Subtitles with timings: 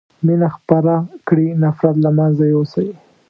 [0.25, 0.93] مينه خپره
[1.27, 2.89] کړي نفرت له منځه يوسئ